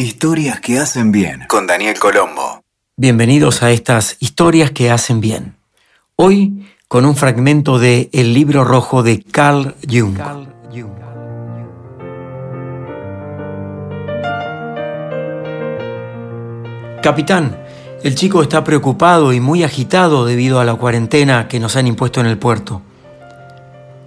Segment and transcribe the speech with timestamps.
[0.00, 2.62] Historias que hacen bien con Daniel Colombo.
[2.96, 5.56] Bienvenidos a estas historias que hacen bien.
[6.16, 10.16] Hoy con un fragmento de El libro rojo de Carl Jung.
[17.02, 17.62] Capitán,
[18.02, 22.20] el chico está preocupado y muy agitado debido a la cuarentena que nos han impuesto
[22.20, 22.80] en el puerto.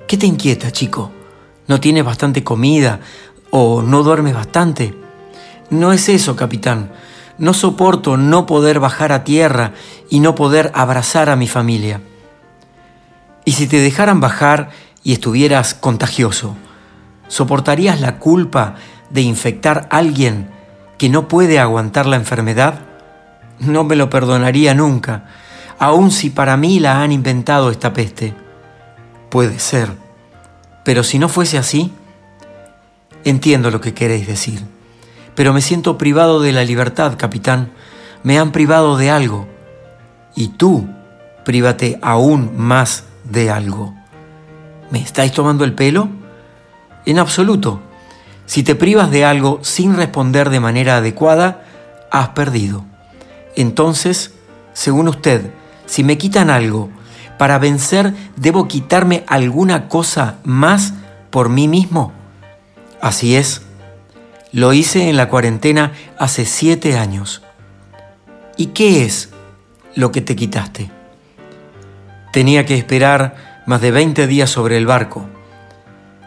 [0.08, 1.12] ¿Qué te inquieta, chico?
[1.68, 3.00] ¿No tienes bastante comida
[3.52, 5.03] o no duermes bastante?
[5.74, 6.92] No es eso, capitán.
[7.40, 9.74] No soporto no poder bajar a tierra
[10.08, 12.00] y no poder abrazar a mi familia.
[13.44, 14.70] ¿Y si te dejaran bajar
[15.04, 16.56] y estuvieras contagioso?
[17.28, 18.76] ¿Soportarías la culpa
[19.10, 20.48] de infectar a alguien
[21.00, 22.82] que no puede aguantar la enfermedad?
[23.58, 25.26] No me lo perdonaría nunca,
[25.80, 28.36] aun si para mí la han inventado esta peste.
[29.32, 29.90] Puede ser,
[30.86, 31.92] pero si no fuese así,
[33.24, 34.62] entiendo lo que queréis decir
[35.36, 37.72] pero me siento privado de la libertad, capitán.
[38.24, 39.48] Me han privado de algo.
[40.36, 40.88] Y tú,
[41.44, 43.94] prívate aún más de algo.
[44.92, 46.10] ¿Me estáis tomando el pelo?
[47.06, 47.82] En absoluto.
[48.46, 51.64] Si te privas de algo sin responder de manera adecuada,
[52.12, 52.86] has perdido.
[53.56, 54.34] Entonces,
[54.74, 55.52] según usted,
[55.86, 56.90] si me quitan algo,
[57.38, 60.94] para vencer debo quitarme alguna cosa más
[61.30, 62.12] por mí mismo.
[63.02, 63.64] Así es.
[64.54, 67.42] Lo hice en la cuarentena hace siete años.
[68.56, 69.32] ¿Y qué es
[69.96, 70.92] lo que te quitaste?
[72.32, 75.26] Tenía que esperar más de 20 días sobre el barco.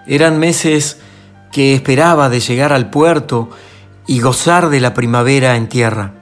[0.09, 0.99] Eran meses
[1.53, 3.49] que esperaba de llegar al puerto
[4.09, 6.15] y gozar de la primavera en tierra.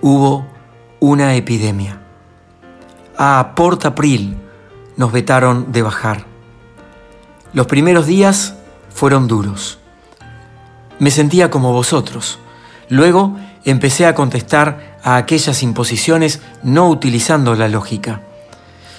[0.00, 0.46] Hubo
[1.00, 2.02] una epidemia.
[3.18, 4.36] A Port April
[4.96, 6.24] nos vetaron de bajar.
[7.52, 8.54] Los primeros días
[8.90, 9.80] fueron duros.
[10.98, 12.38] Me sentía como vosotros.
[12.88, 18.22] Luego empecé a contestar a aquellas imposiciones no utilizando la lógica.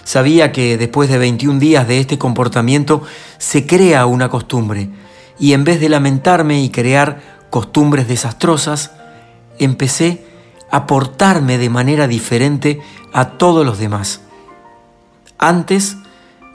[0.04, 3.02] Sabía que después de 21 días de este comportamiento
[3.38, 4.90] se crea una costumbre
[5.40, 8.92] y en vez de lamentarme y crear costumbres desastrosas,
[9.60, 10.26] empecé
[10.72, 12.82] a portarme de manera diferente
[13.14, 14.22] a todos los demás.
[15.38, 15.98] Antes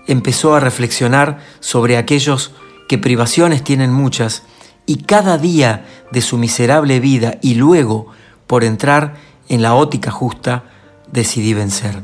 [0.07, 2.53] empezó a reflexionar sobre aquellos
[2.89, 4.43] que privaciones tienen muchas
[4.91, 8.09] y cada día de su miserable vida y luego,
[8.49, 9.15] por entrar
[9.49, 10.65] en la ótica justa,
[11.13, 12.03] decidí vencer.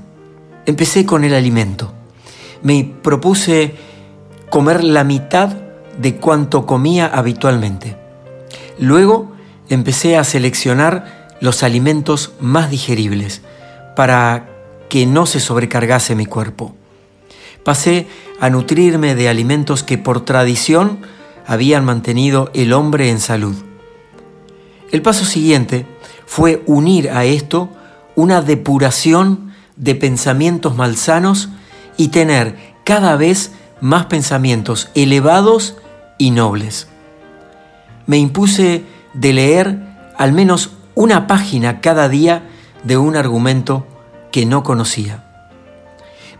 [0.66, 1.92] Empecé con el alimento.
[2.62, 3.74] Me propuse
[4.50, 5.48] comer la mitad
[5.98, 7.96] de cuanto comía habitualmente.
[8.78, 9.32] Luego
[9.68, 13.42] empecé a seleccionar los alimentos más digeribles
[13.96, 14.48] para
[14.88, 16.76] que no se sobrecargase mi cuerpo.
[17.64, 18.06] Pasé
[18.38, 21.00] a nutrirme de alimentos que por tradición
[21.46, 23.56] habían mantenido el hombre en salud.
[24.90, 25.86] El paso siguiente
[26.26, 27.70] fue unir a esto
[28.14, 31.50] una depuración de pensamientos malsanos
[31.96, 35.76] y tener cada vez más pensamientos elevados
[36.18, 36.88] y nobles.
[38.06, 38.84] Me impuse
[39.14, 39.78] de leer
[40.16, 42.42] al menos una página cada día
[42.84, 43.86] de un argumento
[44.32, 45.24] que no conocía.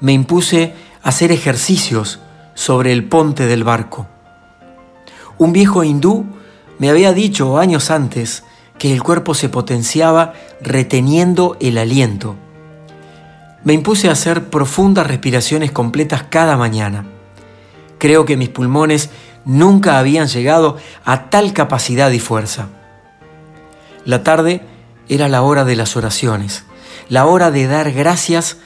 [0.01, 2.21] Me impuse hacer ejercicios
[2.55, 4.07] sobre el ponte del barco.
[5.39, 6.25] Un viejo hindú
[6.79, 8.45] me había dicho años antes
[8.79, 12.37] que el cuerpo se potenciaba reteniendo el aliento.
[13.65, 17.07] Me impuse a hacer profundas respiraciones completas cada mañana.
[17.99, 19.11] Creo que mis pulmones
[19.45, 22.69] nunca habían llegado a tal capacidad y fuerza.
[24.05, 24.63] La tarde
[25.09, 26.65] era la hora de las oraciones,
[27.09, 28.59] la hora de dar gracias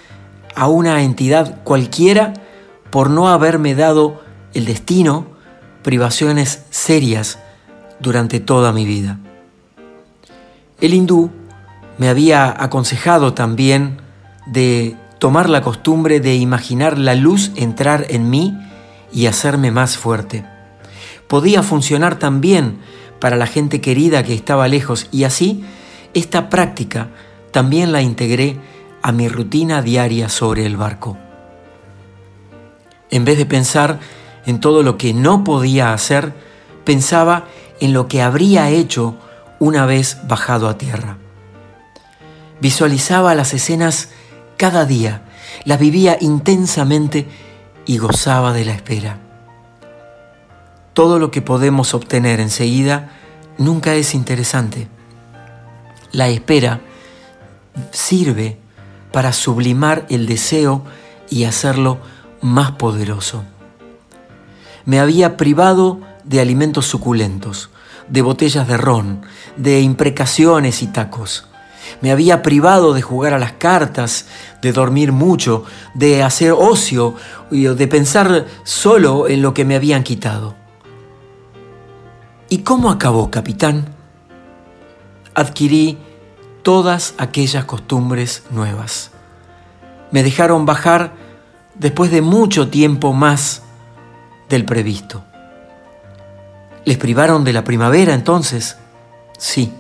[0.55, 2.35] a una entidad cualquiera
[2.91, 4.23] por no haberme dado
[4.53, 5.27] el destino
[5.83, 7.39] privaciones serias
[8.01, 9.19] durante toda mi vida.
[10.81, 11.31] El hindú
[11.99, 13.99] me había aconsejado también
[14.47, 18.57] de tomar la costumbre de imaginar la luz entrar en mí
[19.13, 20.45] y hacerme más fuerte.
[21.29, 22.79] Podía funcionar también
[23.21, 25.63] para la gente querida que estaba lejos y así
[26.15, 27.09] esta práctica
[27.51, 28.59] también la integré
[29.03, 31.19] a mi rutina diaria sobre el barco.
[33.11, 34.01] En vez de pensar
[34.47, 36.33] en todo lo que no podía hacer,
[36.85, 37.47] pensaba
[37.81, 39.17] en lo que habría hecho
[39.59, 41.19] una vez bajado a tierra.
[42.61, 44.11] Visualizaba las escenas
[44.57, 45.23] cada día,
[45.65, 47.27] las vivía intensamente
[47.87, 49.19] y gozaba de la espera.
[50.93, 53.11] Todo lo que podemos obtener enseguida
[53.57, 54.89] nunca es interesante.
[56.13, 56.81] La espera
[57.93, 58.59] sirve
[59.13, 60.85] para sublimar el deseo
[61.31, 61.99] y hacerlo
[62.43, 63.45] más poderoso
[64.85, 67.71] me había privado de alimentos suculentos,
[68.09, 69.23] de botellas de ron,
[69.57, 71.47] de imprecaciones y tacos.
[72.01, 74.27] Me había privado de jugar a las cartas,
[74.63, 77.15] de dormir mucho, de hacer ocio
[77.51, 80.55] y de pensar solo en lo que me habían quitado.
[82.49, 83.95] ¿Y cómo acabó, capitán?
[85.35, 85.99] Adquirí
[86.63, 89.11] todas aquellas costumbres nuevas.
[90.11, 91.13] Me dejaron bajar
[91.75, 93.63] después de mucho tiempo más
[94.51, 95.25] del previsto.
[96.85, 98.77] ¿Les privaron de la primavera entonces?
[99.39, 99.73] Sí.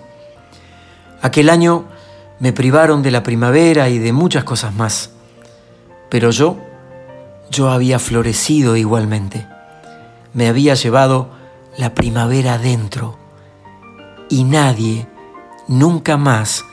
[1.20, 1.84] Aquel año
[2.38, 5.10] me privaron de la primavera y de muchas cosas más.
[6.08, 6.56] Pero yo,
[7.50, 9.46] yo había florecido igualmente.
[10.32, 11.30] Me había llevado
[11.76, 13.18] la primavera dentro
[14.28, 15.08] y nadie
[15.66, 16.64] nunca más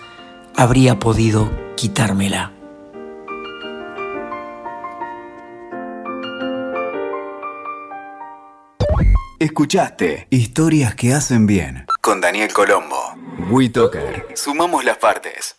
[0.55, 2.56] habría podido quitármela.
[9.39, 13.13] Escuchaste Historias que hacen bien con Daniel Colombo.
[13.51, 14.29] WeToker.
[14.33, 15.56] Sumamos las partes.